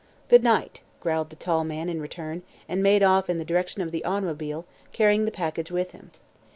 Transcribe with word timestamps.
"Good 0.29 0.41
night," 0.43 0.81
growled 0.99 1.29
the 1.29 1.35
tall 1.35 1.63
man 1.63 1.87
in 1.87 2.01
return 2.01 2.41
and 2.67 2.81
made 2.81 3.03
off 3.03 3.29
in 3.29 3.37
the 3.37 3.45
direction 3.45 3.83
of 3.83 3.91
the 3.91 4.03
automobile, 4.03 4.65
carrying 4.93 5.25
the 5.25 5.31
package 5.31 5.69
with 5.71 5.91
him. 5.91 6.09